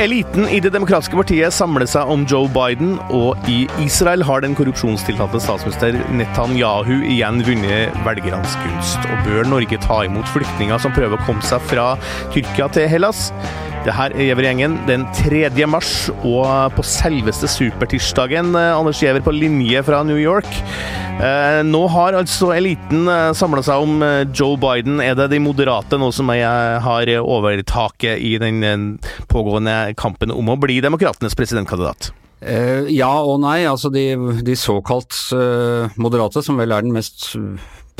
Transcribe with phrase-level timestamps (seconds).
[0.00, 4.54] Eliten i Det demokratiske partiet samler seg om Joe Biden, og i Israel har den
[4.56, 9.10] korrupsjonstiltalte statsminister Netanyahu igjen vunnet velgernes gunst.
[9.10, 11.90] Og bør Norge ta imot flyktninger som prøver å komme seg fra
[12.32, 13.26] Tyrkia til Hellas?
[13.84, 15.66] Det her er Giæver-gjengen den 3.
[15.68, 20.48] mars, og på selveste supertirsdagen, eh, Anders Giæver på linje fra New York.
[21.20, 25.02] Eh, nå har altså eliten eh, samla seg om eh, Joe Biden.
[25.04, 28.96] Er det de moderate nå som har overtaket i den
[29.28, 32.14] pågående kampen om å bli demokratenes presidentkandidat?
[32.88, 33.66] Ja og nei.
[33.68, 35.12] Altså de, de såkalt
[36.00, 37.34] moderate, som vel er den mest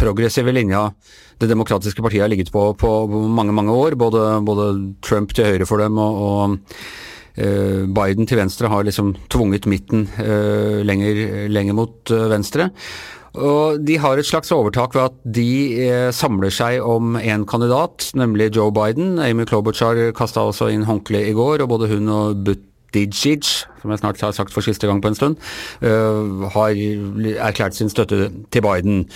[0.00, 0.86] progressive linja
[1.40, 2.94] det demokratiske partiet har ligget på på
[3.36, 3.98] mange, mange år.
[4.00, 4.72] Både, både
[5.04, 10.08] Trump til høyre for dem og, og Biden til venstre har liksom tvunget midten
[10.88, 11.20] lenger,
[11.52, 12.72] lenger, mot venstre.
[13.34, 18.50] Og De har et slags overtak ved at de samler seg om én kandidat, nemlig
[18.56, 19.20] Joe Biden.
[19.22, 23.44] Amy Klobuchar kasta også inn håndkle i går, og både hun og Butt Buttigieg,
[23.80, 25.36] som jeg snart har sagt for siste gang på en stund,
[25.82, 26.74] uh, har
[27.46, 29.06] erklært sin støtte til Biden.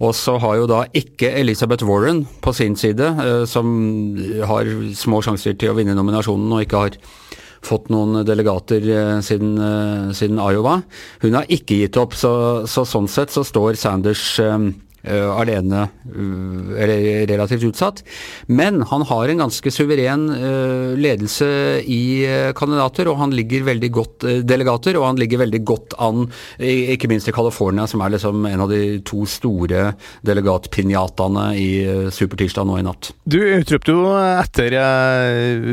[0.00, 5.22] Og så har jo da ikke Elizabeth Warren på sin side, uh, som har små
[5.22, 6.98] sjanser til å vinne nominasjonen og ikke har
[7.66, 9.54] fått noen delegater uh, siden,
[10.16, 10.80] siden, Iowa.
[11.24, 12.34] Hun har ikke gitt opp, så,
[12.70, 14.58] så sånn sett så står Sanders uh,
[15.12, 18.02] alene, uh, eller relativt utsatt.
[18.46, 21.48] Men han har en ganske suveren uh, ledelse
[21.84, 22.02] i
[22.56, 26.26] kandidater, og han ligger veldig godt delegater, og han ligger veldig godt an,
[26.58, 29.90] ikke minst i California, som er liksom en av de to store
[30.26, 31.68] delegatpinjataene i
[32.14, 33.12] Supertirsdag nå i natt.
[33.28, 34.78] Du utropte jo etter,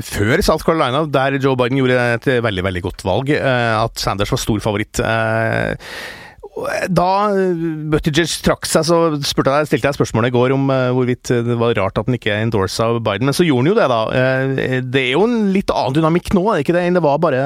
[0.06, 4.44] før South Carolina, der Joe Biden gjorde et veldig, veldig godt valg, at Sanders var
[4.44, 5.04] stor favoritt.
[6.92, 7.32] Da
[7.92, 11.78] Buttigieg trakk seg, så jeg, stilte jeg spørsmålet i går om uh, hvorvidt det var
[11.78, 14.00] rart at han ikke endorsa Biden, men så gjorde han jo det, da.
[14.84, 17.22] Det er jo en litt annen dynamikk nå, er det ikke det, enn det var
[17.24, 17.44] bare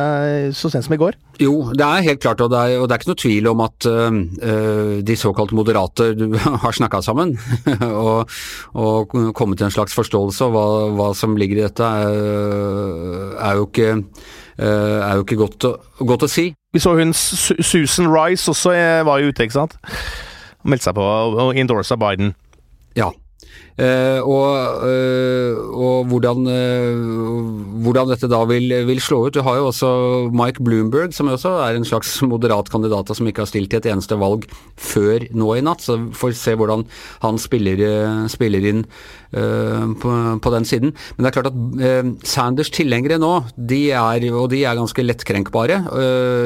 [0.57, 1.19] så sent som i går?
[1.37, 3.61] Jo, det er helt klart, og det er, og det er ikke noe tvil om
[3.67, 6.09] at uh, de såkalt moderate
[6.65, 7.35] har snakka sammen
[8.07, 8.33] og,
[8.73, 10.65] og, kommet til en slags forståelse, og hva,
[10.97, 12.17] hva som ligger i dette er,
[13.37, 13.93] er jo ikke
[14.55, 15.65] Eh, er jo ikke godt
[15.99, 16.45] godt å si.
[16.75, 19.77] Vi så hun Susan Rice også eh, var jo ute, ikke sant?
[20.67, 22.33] Meldte seg på og endorsa Biden.
[22.99, 23.13] Ja.
[23.75, 29.35] Uh, og, uh, og hvordan, uh, hvordan, dette da vil, vil, slå ut.
[29.35, 29.89] Du har jo også
[30.31, 33.89] Mike Bloomberg, som også er en slags moderat kandidat som ikke har stilt til et
[33.91, 34.47] eneste valg
[34.79, 35.83] før nå i natt.
[35.83, 36.87] Så får se hvordan
[37.25, 37.83] han spiller,
[38.31, 38.85] spiller inn
[39.35, 40.95] på, på, den siden.
[41.17, 45.81] Men det er klart at Sanders tilhengere nå, de er, og de er ganske lettkrenkbare.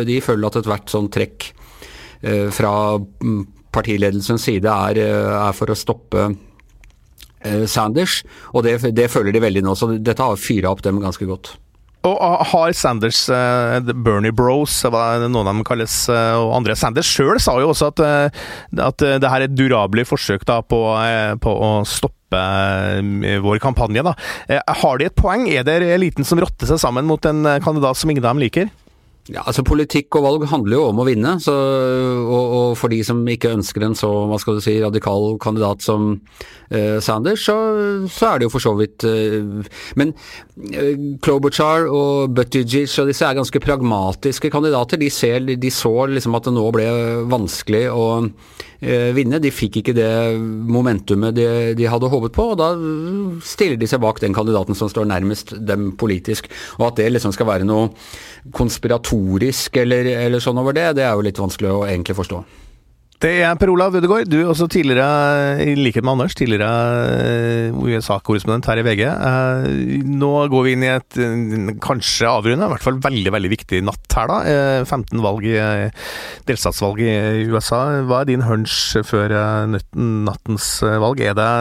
[0.09, 1.52] de føler at ethvert sånn trekk
[2.58, 3.42] fra mm,
[3.75, 6.31] partiledelsens side er, er for å stoppe
[7.69, 8.22] Sanders,
[8.53, 9.75] og det, det, føler de veldig nå.
[9.77, 11.53] Så dette har fyra opp dem ganske godt.
[12.07, 17.09] Og ah, har Sanders, uh, Bernie Bros, hva noen av dem kalles, og andre Sanders
[17.11, 18.03] sjøl sa jo også at,
[18.88, 20.79] at det her er et durabelig forsøk da, på,
[21.44, 22.17] på, å stoppe
[23.44, 24.06] vår kampanje.
[24.06, 24.13] Da.
[24.83, 25.50] har de et poeng?
[25.51, 28.71] Er det eliten som rotter seg sammen mot en kandidat som ingen av dem liker?
[29.29, 33.03] Ja, altså Politikk og valg handler jo om å vinne, så, og, og, for de
[33.06, 37.57] som ikke ønsker en så hva skal du si, radikal kandidat som uh, Sanders, så,
[38.09, 39.68] så, er det jo for så vidt uh,
[40.01, 44.97] Men uh, Klobuchar og Buttigieg og disse er ganske pragmatiske kandidater.
[44.97, 46.89] De, ser, de så liksom at det nå ble
[47.29, 48.07] vanskelig å
[48.79, 49.41] vinne.
[49.44, 50.09] De fikk ikke det
[50.40, 52.69] momentumet de, de, hadde håpet på, og da
[53.45, 56.50] stiller de seg bak den kandidaten som står nærmest dem politisk.
[56.79, 57.89] Og at det liksom skal være noe
[58.56, 62.44] konspiratorisk eller, eller, sånn over det, det er jo litt vanskelig å egentlig forstå.
[63.19, 66.69] Det er Per Olav Ødegaard, du også tidligere, i likhet med Anders, tidligere
[67.19, 69.02] eh, USA-korrespondent her i VG.
[69.09, 71.18] Eh, nå går vi inn i et
[71.84, 74.40] kanskje avrunde, i hvert fall veldig veldig viktig natt her, da.
[74.88, 75.57] 15 eh, valg i,
[76.47, 77.12] delstatsvalg i
[77.52, 77.81] USA.
[78.07, 79.36] Hva er din hunch før
[79.68, 80.71] nattens
[81.04, 81.19] valg?
[81.19, 81.51] Er det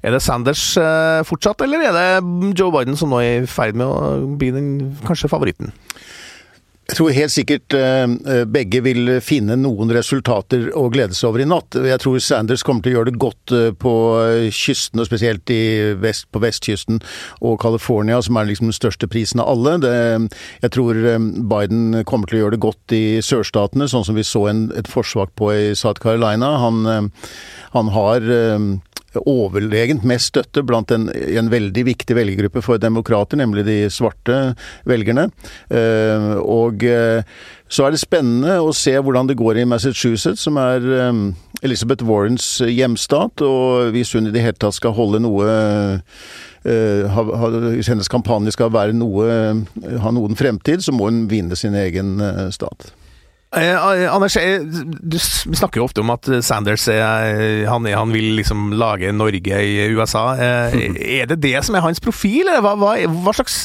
[0.00, 3.76] er det Sanders eh, fortsatt, eller er det Joe Biden som nå er i ferd
[3.76, 4.70] med å bli den
[5.04, 5.74] kanskje favoritten?
[6.90, 11.46] Jeg tror helt sikkert uh, begge vil finne noen resultater å glede seg over i
[11.46, 11.76] natt.
[11.86, 13.92] Jeg tror Sanders kommer til å gjøre det godt uh, på
[14.50, 15.52] kysten, og spesielt
[16.02, 16.98] vest, på vestkysten
[17.46, 19.76] og California, som er liksom den største prisen av alle.
[19.84, 19.94] Det,
[20.64, 20.98] jeg tror
[21.54, 24.90] Biden kommer til å gjøre det godt i sørstatene, sånn som vi så en, et
[24.90, 26.56] forsvak på i South Carolina.
[26.64, 27.10] Han,
[27.70, 28.26] han har
[29.18, 34.38] overlegent mest støtte blant en, en veldig viktig velgergruppe for demokrater, nemlig de svarte
[34.88, 35.28] velgerne.
[36.44, 36.84] Og
[37.70, 40.86] så er det spennende å se hvordan det går i Massachusetts, som er
[41.66, 43.42] Elizabeth Warrens hjemstat.
[43.46, 45.50] Og hvis hun i det hele tatt skal holde noe
[46.60, 49.28] hvis hennes kampanje skal noe,
[50.04, 52.18] ha noen fremtid, så må hun vinne sin egen
[52.52, 52.92] stat.
[53.56, 58.36] Eh, eh, Anders, eh, du snakker jo ofte om at Sanders eh, han, han, vil
[58.38, 60.22] liksom lage Norge i USA.
[60.38, 60.76] Eh,
[61.18, 62.46] er det det som er hans profil?
[62.62, 63.64] Hva, hva, hva, slags,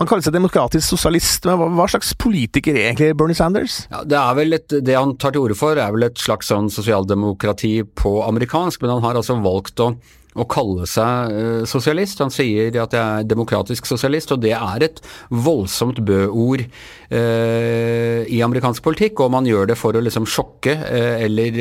[0.00, 3.84] Han kaller seg demokratisk sosialist, men hva, hva slags politiker er egentlig Bernie Sanders?
[3.92, 6.50] Ja, det, er vel et, det han tar til orde for, er vel et slags
[6.50, 9.92] sånn sosialdemokrati på amerikansk, men han har altså valgt å
[10.38, 12.20] å kalle seg uh, sosialist.
[12.22, 15.00] Han sier at jeg er demokratisk sosialist, og det er et
[15.34, 19.24] voldsomt bø-ord uh, i amerikansk politikk.
[19.24, 21.60] Og man gjør det for å liksom sjokke, uh, eller,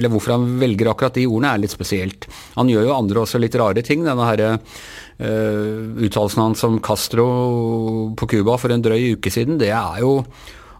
[0.00, 2.26] eller hvorfor han velger akkurat de ordene er litt spesielt.
[2.58, 4.06] Han gjør jo andre også litt rare ting.
[4.06, 4.46] denne her
[5.18, 7.24] Uttalelsen hans om Castro
[8.14, 10.20] på Cuba for en drøy uke siden, det er jo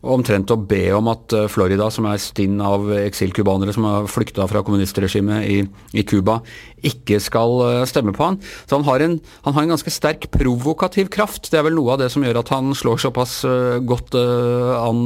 [0.06, 4.46] omtrent å be om at eh, Florida, som er stinn av eksilcubanere som har flykta
[4.50, 5.58] fra kommunistregimet i,
[5.98, 6.38] i Cuba,
[6.86, 8.38] ikke skal eh, stemme på han.
[8.68, 11.50] Så han har, en, han har, en, ganske sterk provokativ kraft.
[11.50, 15.00] Det er vel noe av det som gjør at han slår såpass eh, godt an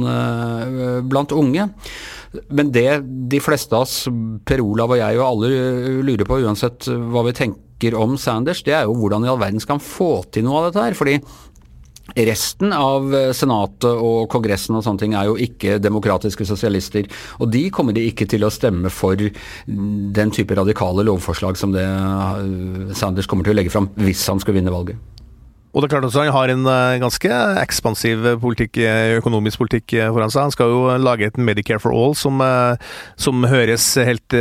[1.09, 1.65] blant unge.
[2.53, 4.07] Men det de fleste av oss,
[4.45, 5.51] Per Olav og jeg og alle
[6.05, 9.61] lurer på, uansett hva vi tenker om Sanders, det er jo hvordan i all verden
[9.61, 10.97] skal han få til noe av dette her.
[10.97, 11.17] fordi
[12.11, 17.07] Resten av eh, Senatet og Kongressen og sånne ting er jo ikke demokratiske sosialister.
[17.39, 21.85] Og de kommer de ikke til å stemme for den type radikale lovforslag som det
[21.87, 24.99] eh, Sanders kommer til å legge fram hvis han skulle vinne valget.
[25.73, 28.83] Og det er klart også Han har en eh, ganske ekspansiv politikk,
[29.21, 30.49] økonomisk politikk foran seg.
[30.49, 32.43] Han skal jo lage et Medicare for all som,
[33.15, 34.37] som høres helt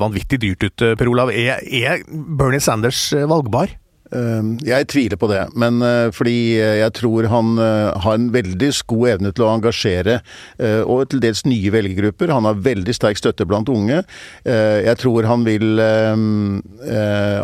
[0.00, 1.30] vanvittig dyrt ut, Per Olav.
[1.36, 3.76] Er, er Bernie Sanders valgbar?
[4.12, 8.28] Ehm, jeg tviler på det, men eh, fordi eh, jeg tror han eh, har en
[8.34, 10.18] veldig god evne til å engasjere,
[10.62, 12.30] og til dels nye velgergrupper.
[12.32, 14.00] Han har veldig sterk støtte blant unge.
[14.44, 16.60] Jeg tror han vil ehm,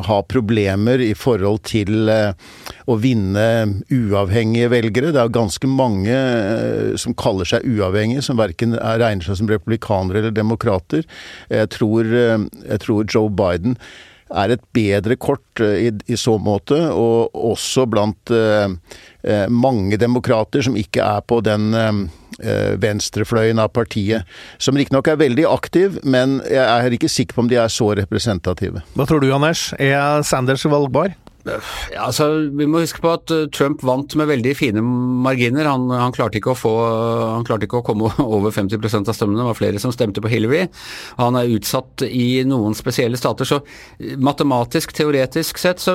[0.07, 3.47] ha problemer i forhold til å vinne
[3.93, 5.13] uavhengige velgere.
[5.15, 6.19] Det er ganske mange
[7.01, 11.07] som kaller seg uavhengige, som verken regner seg som republikanere eller demokrater.
[11.53, 13.79] Jeg tror, jeg tror Joe Biden
[14.31, 18.69] er et bedre kort eh, i, i så måte, og også blant eh,
[19.51, 22.03] mange demokrater som ikke er på den eh,
[22.81, 24.29] venstrefløyen av partiet.
[24.63, 27.91] Som riktignok er veldig aktiv, men jeg er ikke sikker på om de er så
[27.99, 28.85] representative.
[28.95, 29.71] Hva tror du, Anders?
[29.79, 31.17] Er Sanders valgbar?
[31.47, 34.83] Ja, altså, Vi må huske på at eh, Trump vant med veldig fine
[35.25, 35.69] marginer.
[35.71, 36.73] Han, han, klarte, ikke få,
[37.37, 39.41] han klarte ikke å komme over 50% av stemmene.
[39.43, 40.67] Det var flere som stemte på Hillary.
[41.21, 43.49] Han er utsatt i noen spesielle stater.
[43.49, 45.95] Så eh, matematisk, teoretisk sett, så,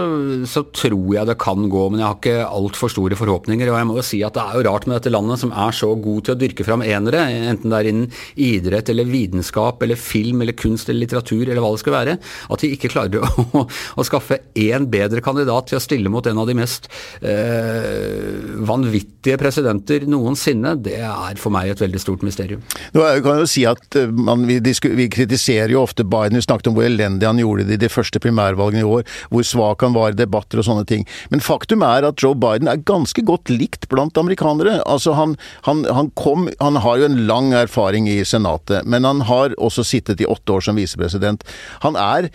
[0.49, 1.85] så tror jeg det kan gå.
[1.91, 3.71] Men jeg har ikke altfor store forhåpninger.
[3.71, 5.75] Og jeg må jo si at det er jo rart med dette landet som er
[5.75, 8.09] så god til å dyrke fram enere, enten det er innen
[8.39, 12.15] idrett eller vitenskap eller film eller kunst eller litteratur eller hva det skal være,
[12.53, 13.63] at de ikke klarer å,
[13.99, 16.89] å skaffe én bedre kandidat kandidat til å stille mot en av de mest
[17.25, 18.29] eh,
[18.63, 22.61] vanvittige presidenter noensinne, det er for meg et veldig stort mysterium.
[22.95, 26.37] Nå kan jo si at eh, man, vi, vi, kritiserer jo ofte Biden.
[26.39, 29.47] Vi snakket om hvor elendig han gjorde det i de første primærvalgene i år, hvor
[29.47, 31.07] svak han var i debatter og sånne ting.
[31.33, 34.79] Men faktum er at Joe Biden er ganske godt likt blant amerikanere.
[34.89, 35.35] Altså han,
[35.67, 39.85] han, han, kom, han har jo en lang erfaring i Senatet, men han har også
[39.87, 41.43] sittet i åtte år som visepresident.
[41.83, 42.29] Han er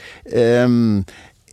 [0.65, 1.05] um,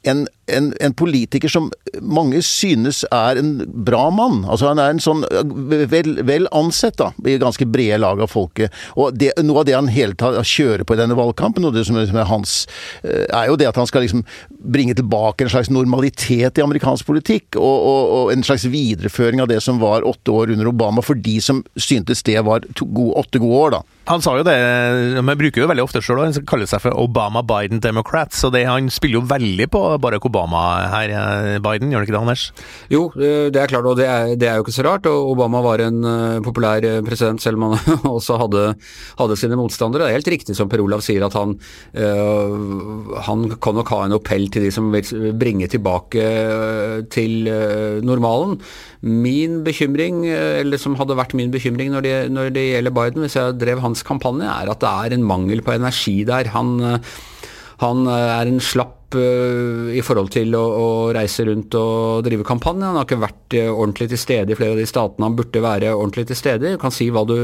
[0.05, 1.69] en en, en, politiker som
[2.01, 3.51] mange synes er en
[3.85, 4.43] bra mann.
[4.45, 5.23] Altså Han er en sånn
[5.91, 8.73] vel, vel ansett da, i ganske brede lag av folket.
[8.95, 11.85] Og det, Noe av det han hele tatt kjører på i denne valgkampen, og det
[11.87, 12.55] som er hans,
[13.03, 17.07] eh, er jo det at han skal liksom bringe tilbake en slags normalitet i amerikansk
[17.09, 17.57] politikk.
[17.57, 21.17] Og, og, og en slags videreføring av det som var åtte år under Obama, for
[21.17, 23.77] de som syntes det var to, gode, åtte gode år.
[23.77, 23.83] da.
[24.05, 24.55] Han sa jo det,
[25.25, 28.35] men bruker jo veldig ofte sjøl, han kaller seg for Obama Biden Democrat.
[28.37, 30.61] Så det, han spiller jo veldig på Barack Obama Obama
[30.91, 32.43] her, eh, Biden, gjør det ikke det, Anders?
[32.91, 35.07] Jo, eh, det er klart, og det er, det er jo ikke så rart.
[35.07, 38.65] og Obama var en uh, populær president, selv om han også hadde,
[39.19, 40.05] hadde, sine motstandere.
[40.05, 41.55] Det er helt riktig som Per Olav sier, at han,
[41.95, 46.25] han kan nok ha en appell til de som vil bringe tilbake
[47.13, 47.49] til
[48.05, 48.57] normalen.
[49.05, 53.37] Min bekymring, eller som hadde vært min bekymring når det, når det gjelder Biden, hvis
[53.37, 56.51] jeg drev hans kampanje, er at det er en mangel på energi der.
[56.55, 56.77] Han,
[57.83, 62.87] han er en slapp i forhold til å, å, reise rundt og drive kampanje.
[62.87, 65.93] Han har ikke vært ordentlig til stede i flere av de statene han burde være
[65.95, 66.75] ordentlig til stede i.
[66.75, 67.35] Du kan si hva du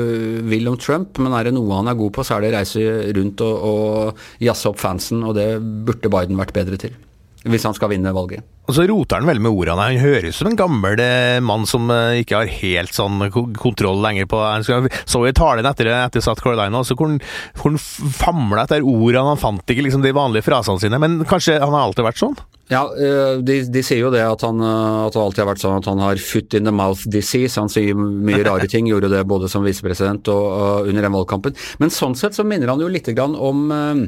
[0.52, 2.58] vil om Trump, men er det noe han er god på, så er det å
[2.60, 2.88] reise
[3.18, 5.50] rundt og, og jazze opp fansen, og det
[5.88, 6.98] burde Biden vært bedre til.
[7.42, 8.46] Hvis han skal vinne valget.
[8.70, 9.88] Og så roter han veldig med ordene.
[9.90, 13.26] Han høres som en gammel eh, mann som eh, ikke har helt sånn
[13.58, 18.68] kontroll lenger på Han så i talen etter, etter South Carolina, så hvor han famla
[18.68, 19.34] etter ordene.
[19.34, 21.02] Han fant ikke liksom de vanlige frasene sine.
[21.02, 22.38] Men kanskje han har alltid vært sånn?
[22.72, 25.82] Ja, eh, de, de, sier jo det at, han, at han, alltid har vært sånn
[25.82, 27.58] at han har foot in the mouth disease.
[27.60, 31.58] Han sier mye rare ting, gjorde det både som visepresident og, under den valgkampen.
[31.82, 34.06] Men sånn sett så minner han jo litt om uh,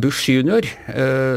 [0.00, 0.66] Bush jr.,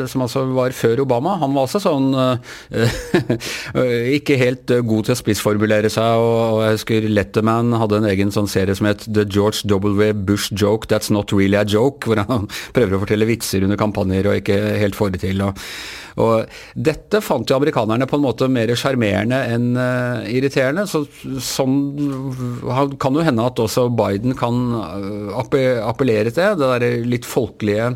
[0.10, 1.36] som altså var før Obama.
[1.42, 2.38] Han var altså sånn uh,
[4.17, 8.50] ikke helt god til å spissformulere seg, og, jeg husker Letterman hadde en egen sånn
[8.51, 10.13] serie som het The George W.
[10.13, 14.29] Bush Joke That's Not Really a Joke, hvor han prøver å fortelle vitser under kampanjer
[14.29, 15.43] og ikke helt får det til.
[15.46, 15.60] og
[16.22, 16.46] og
[16.77, 20.86] dette fant jo amerikanerne på en måte mer sjarmerende enn uh, irriterende.
[20.89, 21.08] Så
[21.41, 21.79] sånn
[23.01, 24.60] kan jo hende at også Biden kan
[25.34, 27.96] appellere til det der litt folkelige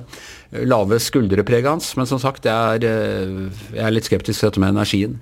[0.52, 1.90] lave skuldrepreget hans.
[2.00, 5.18] Men som sagt, jeg er, eh, jeg er, litt skeptisk til dette med energien.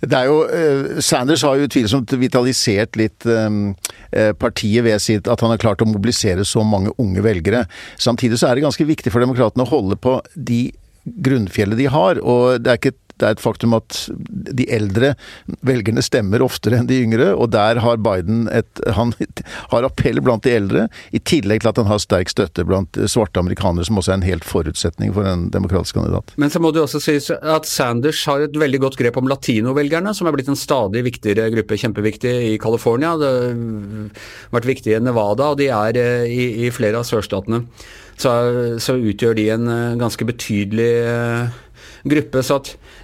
[0.00, 3.26] Det er jo, uh, Sanders har jo utvilsomt vitalisert litt
[4.40, 7.64] partiet ved sitt at han har klart å mobilisere så mange unge velgere.
[8.00, 10.72] Samtidig så er det ganske viktig for demokratene å holde på de
[11.04, 12.20] grunnfjellet de har.
[12.22, 13.98] Og det er ikke det er et faktum at
[14.58, 15.12] de eldre
[15.66, 19.12] velgerne stemmer oftere enn de yngre, og der har Biden et Han
[19.72, 23.40] har appell blant de eldre, i tillegg til at han har sterk støtte blant svarte
[23.42, 26.34] amerikanere, som også er en helt forutsetning for en demokratisk kandidat.
[26.40, 30.14] Men så må det også sies at Sanders har et veldig godt grep om latinovelgerne,
[30.16, 33.16] som er blitt en stadig viktigere gruppe, kjempeviktig i California.
[33.20, 37.64] Det har vært viktig i Nevada, og de er eh, i, i flere av sørstatene
[38.20, 38.32] så,
[38.82, 41.58] så utgjør de en eh, ganske betydelig eh,
[42.10, 42.44] gruppe.
[42.44, 42.60] Så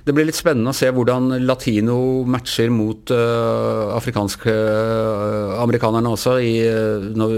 [0.06, 1.98] det blir litt spennende å se hvordan latino
[2.30, 7.34] matcher mot uh, afrikanske uh, amerikanerne også, i, uh, når,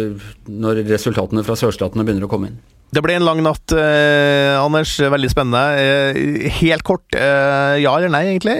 [0.53, 2.59] når, resultatene fra sørstatene begynner å komme inn.
[2.93, 4.95] Det ble en lang natt, Anders.
[4.97, 5.61] Veldig spennende.
[6.57, 8.55] helt kort, ja eller nei, egentlig.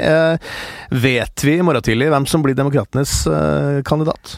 [0.93, 3.23] vet vi i morgen tidlig hvem som blir demokratenes
[3.89, 4.35] kandidat?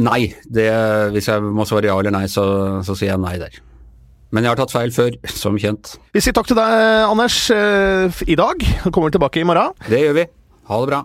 [0.00, 0.32] Nei.
[0.48, 0.64] Det,
[1.12, 2.46] hvis jeg må svare ja eller nei, så,
[2.88, 3.60] så sier jeg nei der.
[4.34, 5.94] Men jeg har tatt feil før, som kjent.
[6.14, 6.76] Vi sier takk til deg,
[7.06, 8.64] Anders, eh, i dag.
[8.90, 9.76] Kommer tilbake i morgen.
[9.86, 10.28] Det gjør vi.
[10.70, 11.02] Ha det bra.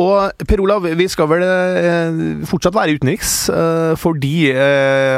[0.00, 2.16] Og Per Olav, vi skal vel eh,
[2.50, 4.50] fortsatt være utenriks, eh, fordi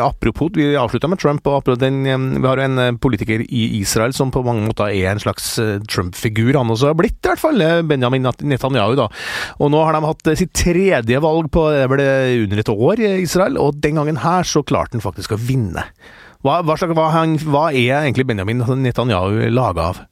[0.04, 4.30] apropos Vi avslutta med Trump, og den, vi har jo en politiker i Israel som
[4.30, 5.54] på mange måter er en slags
[5.88, 6.58] Trump-figur.
[6.58, 7.64] Han også har blitt, i hvert fall.
[7.88, 9.08] Benjamin Netanyahu, da.
[9.60, 12.10] Og nå har de hatt sitt tredje valg på ble
[12.44, 15.86] under et år i Israel, og den gangen her så klarte han faktisk å vinne.
[16.44, 17.08] Hva, hva, hva,
[17.48, 20.04] hva er egentlig Benjamin Netanyahu laga av?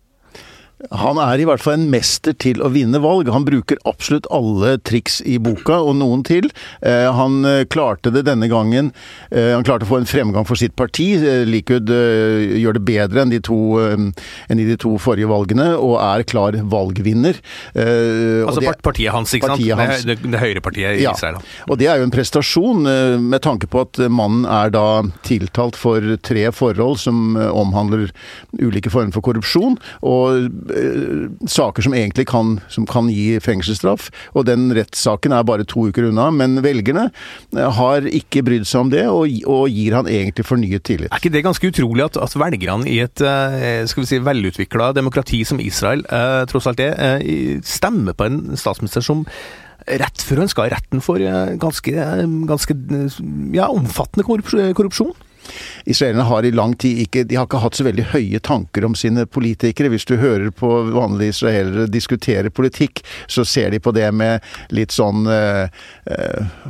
[0.93, 3.31] Han er i hvert fall en mester til å vinne valg.
[3.33, 6.51] Han bruker absolutt alle triks i boka, og noen til.
[6.85, 8.91] Eh, han eh, klarte det denne gangen.
[9.31, 11.07] Eh, han klarte å få en fremgang for sitt parti.
[11.49, 16.25] Likud gjør det bedre enn de, to, enn i de to forrige valgene, og er
[16.29, 17.39] klar valgvinner.
[17.75, 19.93] Altså det, partiet hans, ikke partiet sant?
[19.95, 20.07] Hans.
[20.09, 21.15] Det, det, høyrepartiet i ja.
[21.15, 21.41] Israel.
[21.69, 22.85] Og det er jo en prestasjon,
[23.25, 28.11] med tanke på at mannen er da tiltalt for tre forhold som omhandler
[28.61, 29.79] ulike former for korrupsjon.
[30.05, 30.74] og
[31.51, 34.11] saker som egentlig kan, som kan gi fengselsstraff.
[34.35, 36.31] Og den rettssaken er bare to uker unna.
[36.35, 40.87] Men velgerne eh, har ikke brydd seg om det, og, og gir han egentlig fornyet
[40.87, 41.11] tillit.
[41.11, 44.93] Er ikke det ganske utrolig at, at velgerne i et eh, skal vi si, velutvikla
[44.97, 49.25] demokrati som Israel, eh, tross alt det, eh, stemmer på en statsminister som
[49.85, 51.21] rett før han skal i retten for
[51.61, 51.93] ganske,
[52.49, 52.77] ganske
[53.53, 55.13] ja, omfattende korrupsjon?
[55.85, 58.97] Israelerne har i lang tid ikke De har ikke hatt så veldig høye tanker om
[58.99, 59.93] sine politikere.
[59.93, 64.95] Hvis du hører på vanlige israelere diskutere politikk, så ser de på det med litt
[64.95, 65.69] sånn eh,
[66.11, 66.65] eh,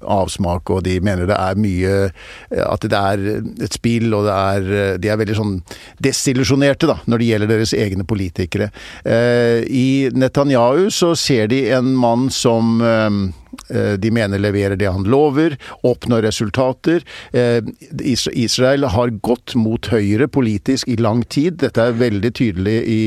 [0.00, 3.24] avsmak, og de mener det er mye eh, At det er
[3.66, 5.56] et spill, og det er De er veldig sånn
[6.02, 8.70] desillusjonerte, når det gjelder deres egne politikere.
[9.04, 12.80] I Netanyahu så ser de en mann som
[13.70, 17.04] de mener leverer det han lover, oppnår resultater.
[17.32, 17.62] Eh,
[18.32, 21.60] Israel har gått mot høyre politisk i lang tid.
[21.62, 23.00] Dette er veldig tydelig i,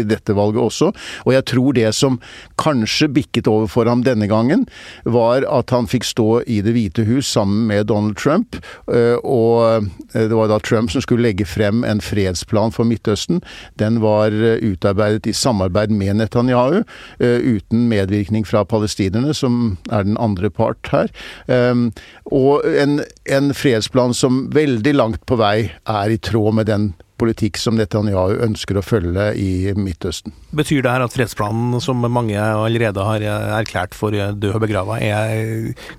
[0.00, 0.92] i dette valget også.
[1.24, 2.20] Og jeg tror det som
[2.60, 4.66] kanskje bikket over for ham denne gangen,
[5.04, 8.58] var at han fikk stå i Det hvite hus sammen med Donald Trump.
[8.92, 13.42] Eh, og det var da Trump som skulle legge frem en fredsplan for Midtøsten.
[13.80, 16.82] Den var utarbeidet i samarbeid med Netanyahu,
[17.20, 21.10] uten medvirkning fra palestinerne, som er den andre part her.
[21.46, 21.90] Um,
[22.30, 27.56] og en, en fredsplan som veldig langt på vei er i tråd med den politikk
[27.56, 30.34] som Netanyahu ønsker å følge i Midtøsten.
[30.56, 33.24] Betyr det her at fredsplanen, som mange allerede har
[33.60, 35.00] erklært for død og begrava,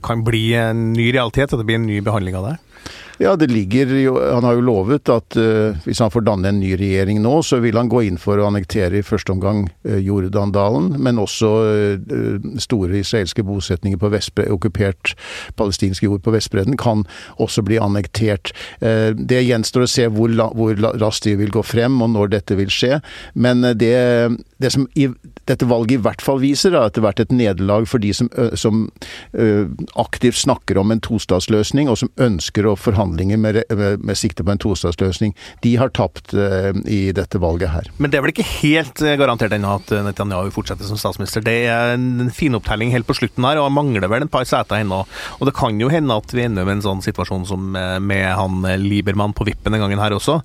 [0.06, 1.50] kan bli en ny realitet?
[1.50, 2.56] At det blir en ny behandling av det?
[3.18, 6.60] Ja, det ligger jo Han har jo lovet at uh, hvis han får danne en
[6.62, 9.98] ny regjering nå, så vil han gå inn for å annektere i første omgang uh,
[9.98, 15.16] Jordandalen, men også uh, store israelske bosetninger på Vestbre, okkupert
[15.58, 17.06] palestinsk jord på Vestbredden kan
[17.42, 18.52] også bli annektert.
[18.80, 22.70] det gjenstår å se hvor, hvor raskt de vil gå frem, og når dette vil
[22.74, 23.00] skje.
[23.34, 23.94] Men det,
[24.62, 25.08] det som i,
[25.50, 28.14] dette valget i hvert fall viser, er at det har vært et nederlag for de
[28.16, 28.86] som, som
[29.98, 34.44] aktivt snakker om en tostatsløsning, og som ønsker å forhandle forhandlinger med, med, med sikte
[34.44, 37.90] på en tostatsløsning, de har tapt uh, i dette valget her.
[37.98, 41.42] Men det er vel ikke helt eh, garantert ennå at eh, Netanyahu fortsetter som statsminister.
[41.42, 44.82] Det er en finopptelling helt på slutten her, og han mangler vel en par seter
[44.82, 45.04] ennå.
[45.40, 48.66] Og det kan jo hende at vi ender med en sånn situasjon som med han
[48.82, 50.40] Liebermann på vippen den gangen her også.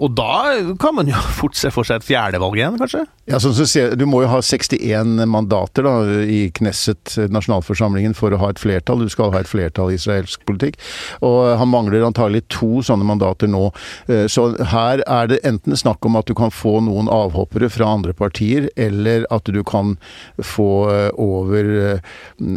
[0.00, 3.04] Og da kan man jo fort se for seg et fjerdevalg igjen, kanskje?
[3.30, 8.40] Ja, sånn så Du må jo ha 61 mandater da, i Knesset, nasjonalforsamlingen, for å
[8.42, 9.04] ha et flertall.
[9.04, 10.80] Du skal ha et flertall i israelsk politikk.
[11.26, 13.68] Og han mangler antagelig to sånne mandater nå.
[14.10, 17.92] Eh, så her er det enten snakk om at du kan få noen avhoppere fra
[17.94, 19.94] andre partier, eller at du kan
[20.42, 22.12] få eh, over eh,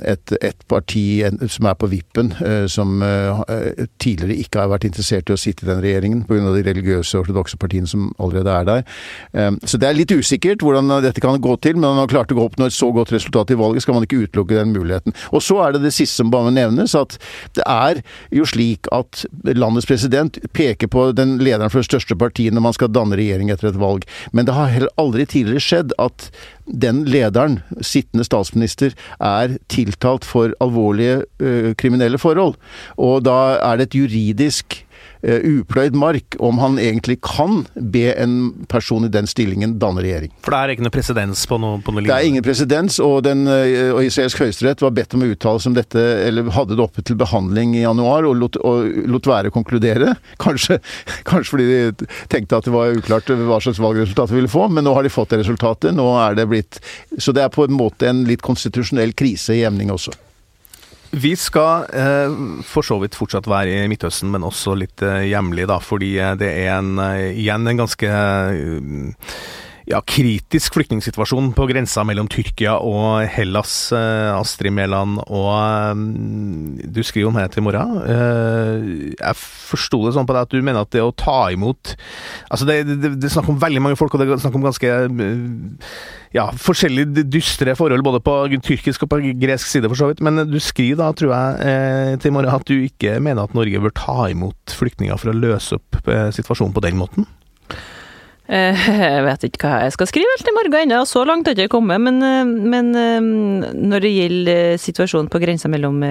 [0.10, 1.06] et, et parti
[1.52, 2.32] som er på vippen,
[2.72, 3.02] som
[4.02, 6.54] tidligere ikke har vært interessert i å sitte i den regjeringen pga.
[6.54, 8.84] de religiøse ortodokse partiene som allerede er der.
[9.34, 12.32] Ehm, så det er litt usikkert hvordan dette kan gå til, men han har klart
[12.32, 14.74] å gå opp når et så godt resultat i valget, skal man ikke utelukke den
[14.74, 15.14] muligheten.
[15.34, 17.18] Og så er det det siste som bare nevnes, at
[17.58, 19.26] det er jo slik at
[19.58, 23.52] landets president peker på den lederen for det største partiet når man skal danne regjering
[23.54, 24.06] etter et valg.
[24.32, 26.30] Men det har heller aldri tidligere skjedd at
[26.66, 32.56] den lederen, sittende statsminister, er tiltalt for alvorlige ø, kriminelle forhold.
[32.98, 34.84] Og da er det et juridisk
[35.24, 40.34] upløyd mark om han egentlig kan be en person i den stillingen danne regjering.
[40.44, 42.04] For det er ikke noe presedens på noe, på noe?
[42.04, 45.64] Det er ingen presedens, og, den, uh, og israelsk høyesterett var bedt om å uttale
[45.64, 49.30] seg om dette, eller hadde det oppe til behandling i januar, og lot, og lot
[49.30, 50.16] være å konkludere.
[50.44, 50.80] Kanskje,
[51.28, 54.86] kanskje, fordi de tenkte at det var uklart hva slags valgresultat de ville få, men
[54.86, 55.96] nå har de fått det resultatet.
[55.96, 56.80] Nå er det blitt
[57.18, 60.14] Så det er på en måte en litt konstitusjonell krise i emning også.
[61.14, 62.32] Vi skal eh,
[62.66, 66.34] for så vidt fortsatt være i Midtøsten, men også litt eh, hjemlig, da, fordi eh,
[66.40, 69.20] det er en, eh, igjen en ganske eh,
[69.90, 75.20] ja, kritisk flyktningsituasjon på grensa mellom Tyrkia og Hellas, Astrid Mæland.
[75.28, 76.04] Og
[76.84, 77.98] du skriver om det til i morgen.
[79.18, 81.96] Jeg forsto det sånn på deg at du mener at det å ta imot
[82.54, 84.66] Altså, det, det, det er snakk om veldig mange folk, og det er snakk om
[84.66, 84.90] ganske
[86.34, 90.24] ja, forskjellige dystre forhold både på tyrkisk og på gresk side, for så vidt.
[90.26, 93.56] Men du skriver da, tror jeg, eh, til i morgen at du ikke mener at
[93.58, 97.30] Norge bør ta imot flyktninger for å løse opp eh, situasjonen på den måten?
[98.48, 101.56] Eh, jeg vet ikke hva jeg skal skrive helt i morgen ennå, så langt har
[101.56, 102.02] jeg ikke kommet.
[102.04, 102.20] Men,
[102.70, 102.92] men,
[103.94, 106.04] når det gjelder situasjonen på grensa mellom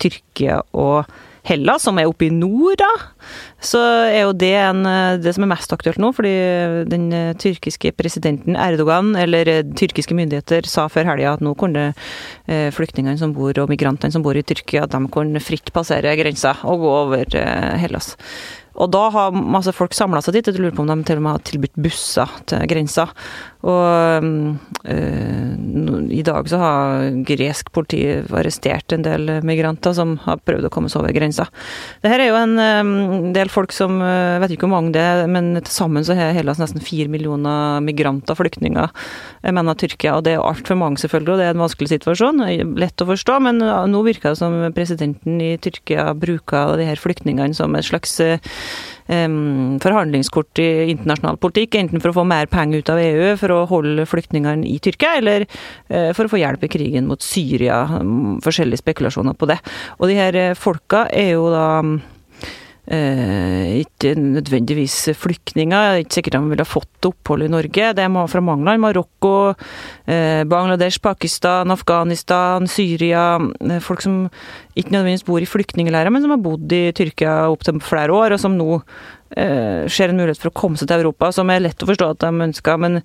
[0.00, 1.08] Tyrkia og
[1.48, 2.90] Hellas, som er oppe i nord, da,
[3.64, 4.82] så er jo det en,
[5.22, 6.10] det som er mest aktuelt nå.
[6.16, 6.32] Fordi
[6.90, 11.90] den eh, tyrkiske presidenten Erdogan, eller eh, tyrkiske myndigheter, sa før helga at nå kunne
[11.90, 16.58] eh, flyktningene som bor, og migrantene som bor i Tyrkia, de kunne fritt passere grensa
[16.68, 17.38] og gå over
[17.80, 18.14] Hellas.
[18.78, 20.48] Og da har masse folk samla seg dit.
[20.48, 23.08] Jeg lurer på om de til og med har tilbudt busser til grensa.
[23.66, 24.22] Og
[24.86, 25.54] øh,
[26.14, 30.90] i dag så har gresk politi arrestert en del migranter som har prøvd å komme
[30.92, 31.48] seg over grensa.
[32.04, 35.02] Det her er jo en øh, del folk som Jeg vet ikke hvor mange det
[35.02, 38.92] er, men til sammen så har Hellas nesten fire millioner migranter, flyktninger,
[39.42, 40.14] mener Tyrkia.
[40.18, 42.44] Og det er altfor mange, selvfølgelig, og det er en vanskelig situasjon.
[42.78, 47.56] Lett å forstå, men nå virker det som presidenten i Tyrkia bruker de her flyktningene
[47.58, 48.14] som et slags
[49.08, 53.62] forhandlingskort i internasjonal politikk, enten for å få mer penger ut av EU for å
[53.70, 57.80] holde flyktningene i Tyrkia, eller uh, for å få hjelp i krigen mot Syria.
[58.44, 59.58] Forskjellige spekulasjoner på det.
[59.98, 61.66] Og de her eh, folka er jo da
[62.88, 66.00] Eh, ikke nødvendigvis flyktninger.
[66.00, 67.90] Ikke sikkert de ville fått opphold i Norge.
[67.92, 68.80] De er fra mange land.
[68.80, 69.54] Marokko, eh,
[70.48, 73.38] Bangladesh, Pakistan, Afghanistan, Syria.
[73.60, 74.26] Eh, folk som
[74.78, 78.40] ikke nødvendigvis bor i flyktningleirer, men som har bodd i Tyrkia opptil flere år, og
[78.40, 78.78] som nå
[79.36, 82.10] eh, ser en mulighet for å komme seg til Europa, som er lett å forstå
[82.14, 83.00] at de ønsker, men,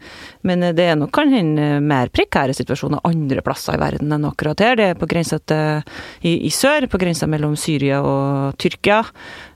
[0.47, 4.61] men det er nok kan hende mer prekære situasjoner andre plasser i verden enn akkurat
[4.63, 4.77] her.
[4.79, 5.83] Det er på grensa til,
[6.21, 9.01] i, i sør, på grensa mellom Syria og Tyrkia.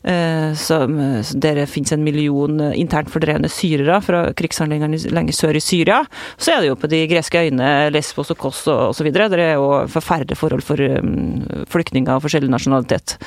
[0.08, 0.98] Eh, som,
[1.36, 6.04] der det finnes en million internt fordrevne syrere fra krigshandlingene lenge sør i Syria.
[6.40, 9.12] Så er det jo på de greske øyene, Lesbos og Kos osv.
[9.14, 13.18] Det er jo forferdelige forhold for um, flyktninger av forskjellig nasjonalitet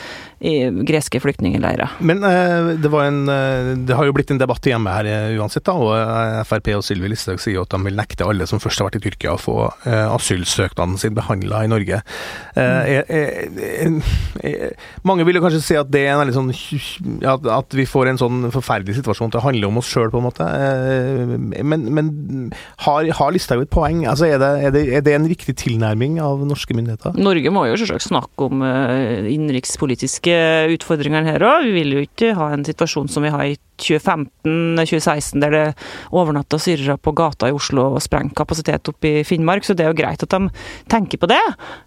[0.40, 1.98] i greske flyktningleirer.
[2.00, 5.66] Men eh, det, en, eh, det, har jo blitt en debatt hjemme her eh, uansett,
[5.66, 8.88] da, og Frp og Sylvi Listhaug sier at de vil nekte alle som først har
[8.88, 12.00] vært i Tyrkia å få asylsøknaden sin behandla i Norge.
[12.57, 14.00] Mm.
[15.07, 16.50] mange vil jo kanskje si at det er en veldig sånn
[17.29, 20.20] at, at, vi får en sånn forferdelig situasjon til å handle om oss sjøl, på
[20.20, 20.46] en måte.
[21.62, 22.11] men, men
[22.87, 24.05] har, har Listhaug et poeng?
[24.09, 27.18] Altså, er, det, er, det, er det en riktig tilnærming av norske myndigheter?
[27.20, 31.66] Norge må jo selvsagt snakke om innenrikspolitiske politiske utfordringene her òg.
[31.66, 35.74] Vi vil jo ikke ha en situasjon som vi har i 2015-2016, der det
[36.12, 39.64] overnatta syrere på gata i Oslo og sprengte kapasitet opp i Finnmark.
[39.64, 40.50] Så det er jo greit at de
[40.90, 41.40] tenker på det.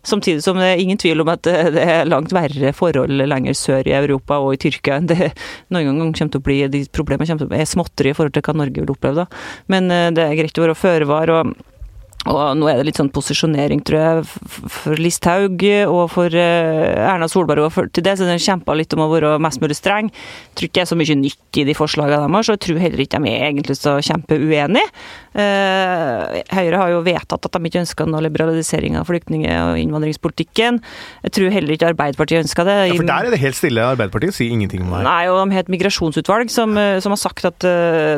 [0.04, 3.88] Samtidig som det er ingen tvil om at det er langt verre forhold lenger sør
[3.88, 5.34] i Europa og i Tyrkia enn det
[5.70, 6.62] noen gang kommer til å bli.
[6.74, 9.44] De problemene kommer til å bli småtteri i forhold til hva Norge vil oppleve da.
[9.70, 11.30] Men eh, det er greit å være føre var.
[11.30, 11.54] og
[12.24, 14.28] og nå er det litt sånn posisjonering, tror jeg,
[14.72, 17.66] for Listhaug og for eh, Erna Solberg.
[17.66, 20.08] Og for, til det så de kjempa litt om å være mest mulig streng.
[20.08, 22.80] Jeg tror ikke det er så mye nytt i de forslagene deres, og jeg tror
[22.86, 25.04] heller ikke de er egentlig så kjempeuenige.
[25.34, 30.80] Eh, Høyre har jo vedtatt at de ikke ønsker noe liberalisering av flyktning- og innvandringspolitikken.
[31.28, 32.78] Jeg tror heller ikke Arbeiderpartiet ønsker det.
[32.88, 33.84] Ja, For der er det helt stille.
[33.84, 35.04] Arbeiderpartiet sier ingenting om det.
[35.10, 37.60] Nei, og de har et migrasjonsutvalg som, eh, som, har sagt at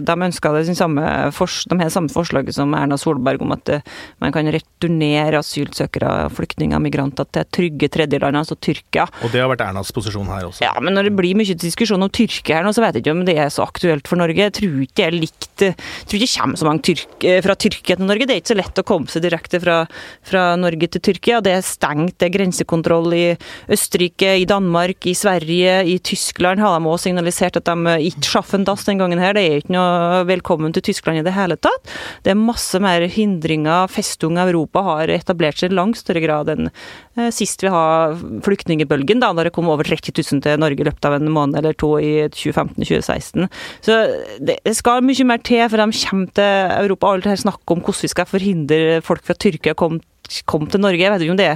[0.05, 3.73] de ønsker det samme, de har samme forslaget som Erna Solberg om at
[4.23, 9.07] man kan returnere asylsøkere, flyktninger, migranter til trygge tredjeland, altså Tyrkia.
[9.23, 10.63] Og det har vært Ernas posisjon her også?
[10.65, 13.15] Ja, men når det blir mye diskusjon om Tyrkia her nå, så vet jeg ikke
[13.15, 14.39] om det er så aktuelt for Norge.
[14.47, 17.41] Jeg tror ikke det er likt Jeg tror ikke det kommer så mange tyrk, eh,
[17.45, 18.27] fra Tyrkia til Norge.
[18.27, 19.77] Det er ikke så lett å komme seg direkte fra,
[20.25, 21.41] fra Norge til Tyrkia.
[21.43, 23.25] Det er stengt, det er grensekontroll i
[23.71, 28.65] Østerrike, i Danmark, i Sverige, i Tyskland har de også signalisert at de ikke schaffen
[28.67, 29.35] dass den gangen her.
[29.35, 31.91] Det er ikke noe velkommen til Tyskland i det hele tatt.
[32.25, 36.69] Det er masse mer hindringer festung Europa har etablert seg i langt større grad enn
[36.69, 40.87] eh, sist vi har flyktningbølgen, da da det kom over 30 000 til Norge i
[40.87, 43.47] løpet av en måned eller to i 2015-2016.
[43.85, 43.99] Så
[44.41, 47.13] det skal mye mer til for de kommer til Europa.
[47.13, 50.03] Alt dette snakket om hvordan vi skal forhindre folk fra Tyrkia å komme
[50.49, 51.01] kom til Norge.
[51.01, 51.51] Jeg vet ikke om det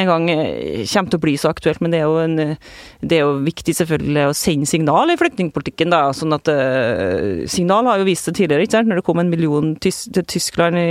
[0.00, 2.56] en gang eh, kommer til å bli så aktuelt, men det er jo, en,
[3.02, 5.96] det er jo viktig selvfølgelig å sende signal i flyktningpolitikken.
[6.14, 8.66] sånn uh, Signal har jo vist det tidligere.
[8.66, 8.90] ikke sant?
[8.90, 10.86] Når det kom en million tys til Tyskland i,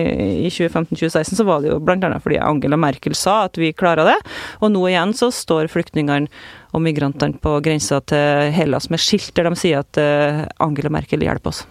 [0.47, 2.11] i 2015-2016, så var det jo bl.a.
[2.19, 4.19] fordi Angela Merkel sa at vi klarer det.
[4.59, 6.27] Og nå igjen så står flyktningene
[6.75, 11.23] og migrantene på grensa til Hellas med skilt der de sier at uh, Angela Merkel
[11.23, 11.65] hjelper oss.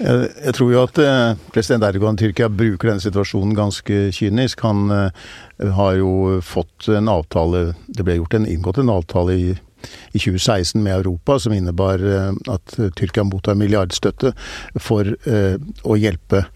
[0.00, 4.62] Jeg, jeg, tror jo at eh, president Erdogan Tyrkia bruker denne situasjonen ganske kynisk.
[4.64, 5.32] Han eh,
[5.76, 10.80] har jo fått en avtale Det ble gjort en, inngått en avtale i, i 2016
[10.80, 14.32] med Europa som innebar eh, at Tyrkia mottar milliardstøtte
[14.80, 16.46] for eh, å hjelpe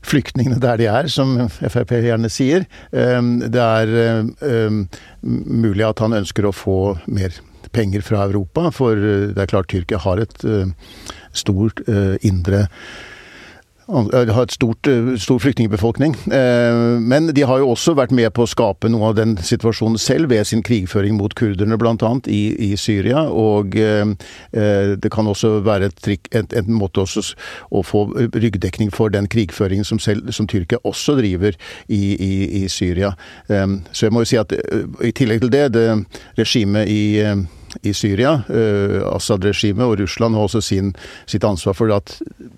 [0.00, 2.62] flyktningene der de er, som Frp gjerne sier.
[2.88, 3.90] Det er
[5.20, 7.36] mulig at han ønsker å få mer
[7.72, 10.44] penger fra Europa, for det er klart Tyrkia har et
[11.32, 12.66] stort eh, indre
[13.90, 16.14] har et stort, eh, stor flyktningbefolkning.
[16.30, 19.98] Eh, men de har jo også vært med på å skape noe av den situasjonen
[19.98, 22.12] selv ved sin krigføring mot kurderne bl.a.
[22.30, 23.24] I, i Syria.
[23.26, 27.34] Og det kan også være et trikk, en, en måte også
[27.74, 32.68] å få ryggdekning for den krigføringen som, selv, som Tyrkia også driver i, i, i,
[32.68, 33.16] Syria.
[33.48, 34.54] Så jeg må jo si at
[35.02, 35.88] i tillegg til det, det
[36.38, 37.02] regimet i
[37.82, 40.92] i Syria, uh, Assad-regimet og Russland har også sin,
[41.30, 42.16] sitt ansvar for at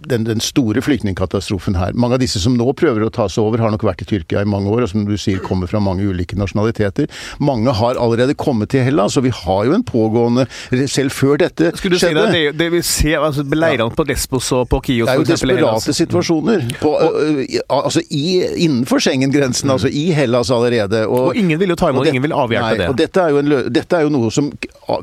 [0.08, 3.62] den, den store flyktningkatastrofen her Mange av disse som nå prøver å ta seg over,
[3.62, 6.06] har nok vært i Tyrkia i mange år, og som du sier kommer fra mange
[6.08, 7.08] ulike nasjonaliteter.
[7.42, 10.46] Mange har allerede kommet til Hellas, og vi har jo en pågående
[10.90, 14.06] Selv før dette Skulle du skjedde, si det, det, det vi ser, altså Leirene på
[14.08, 16.64] Lesbos og på Kios Det er jo desperate situasjoner.
[16.80, 16.94] På,
[17.68, 19.74] altså i, innenfor Schengen-grensen, mm.
[19.76, 21.04] altså i Hellas allerede.
[21.06, 22.88] Og, og ingen vil jo ta imot, ingen vil avhjelpe nei, det.
[22.92, 24.50] Og dette er, en, dette er jo noe som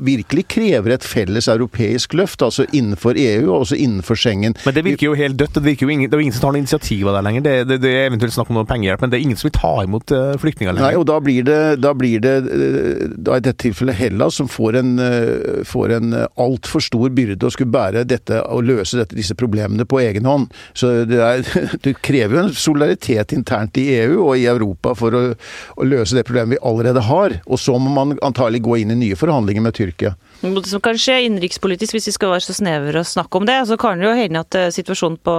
[0.04, 4.56] virkelig krever et felles europeisk løft, altså innenfor EU og også innenfor Schengen.
[4.66, 5.54] Men det virker jo helt dødt.
[5.54, 7.44] Det, virker jo ingen, det er jo ingen som tar noe initiativ av det lenger.
[7.46, 9.56] Det, det, det, er eventuelt snakk om noe pengehjelp, men det er ingen som vil
[9.56, 10.86] ta imot uh, flyktninger lenger.
[10.88, 14.50] Nei, og da blir det, da blir det eh, da i dette tilfellet Hellas som
[14.50, 19.18] får en, uh, får en altfor stor byrde å skulle bære dette og løse dette,
[19.18, 20.48] disse problemene på egen hånd.
[20.74, 21.44] Så det, er,
[21.84, 25.24] det krever jo en solidaritet internt i EU og i Europa for å,
[25.76, 27.40] å løse det problemet vi allerede har.
[27.46, 30.14] Og så må man antagelig gå inn i nye forhandlinger med Tyrkia Tyrkia.
[30.40, 33.76] Som kan skje innenrikspolitisk, hvis vi skal være så snevre og snakke om det, så
[33.80, 35.34] kan det jo hende at eh, situasjonen på,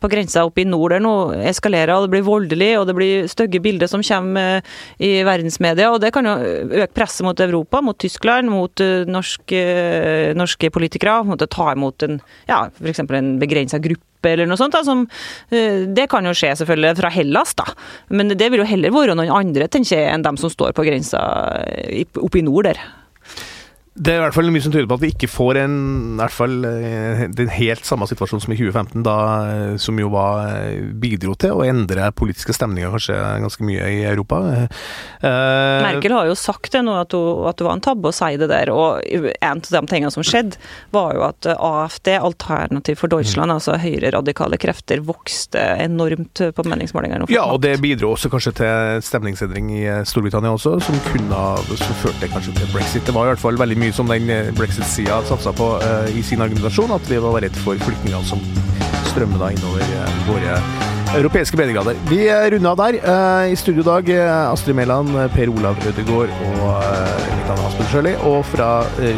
[0.00, 1.12] på grensa oppe i nord der nå
[1.50, 4.70] eskalerer, og det blir voldelig, og det blir stygge bilder som kommer eh,
[5.04, 5.90] i verdensmedia.
[5.92, 6.38] og Det kan jo
[6.70, 9.64] øke presset mot Europa, mot Tyskland, mot eh, norske,
[10.38, 11.18] norske politikere.
[11.28, 14.72] Mot å ta imot en, ja, en begrensa gruppe eller noe sånt.
[14.72, 15.06] Da, som,
[15.50, 17.66] det kan jo skje selvfølgelig fra Hellas, da.
[18.12, 20.84] Men det vil jo heller være noen andre tenker jeg, enn dem som står på
[20.84, 21.20] grensa
[22.20, 22.82] oppe i nord der.
[24.00, 25.74] Det er i hvert fall mye som tyder på at vi ikke får en,
[26.14, 29.16] i hvert fall, eh, den helt samme situasjonen som i 2015, da,
[29.50, 33.98] eh, som jo var, eh, bidro til å endre politiske stemninger kanskje ganske mye i
[34.08, 34.38] Europa.
[35.20, 38.16] Eh, Merkel har jo sagt det nå, at, hun, at det var en tabbe å
[38.16, 38.72] si det der.
[38.72, 40.56] Og en av de tingene som skjedde,
[40.96, 43.56] var jo at AFD, Alternativ for Deutschland, mm.
[43.58, 47.28] altså høyreradikale krefter, vokste enormt på meningsmålingene.
[47.28, 51.44] Ja, og det bidro også kanskje til stemningsendring i Storbritannia også, som kunne
[51.76, 53.04] som førte kanskje til brexit.
[53.04, 56.22] Det var i hvert fall veldig mye som den eh, brexit-sida satsa på uh, i
[56.22, 58.42] sin argumentasjon, at vi var redd for flyktninger som
[59.10, 60.56] strømmer da innover uh, våre
[61.18, 61.98] europeiske breddegrader.
[62.10, 62.22] Vi
[62.54, 63.00] runder av der.
[63.02, 64.10] Uh, I studio i dag
[64.52, 66.84] Astrid Mæland, Per Olav Ødegaard og
[67.36, 68.16] Niklas Haspen Sjøli.
[68.30, 68.72] Og fra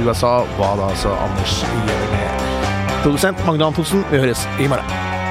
[0.07, 2.29] USA var da altså Anders Gjerne.
[3.03, 4.07] Produsent Magne Antonsen.
[4.13, 5.22] Vi høres i morgen.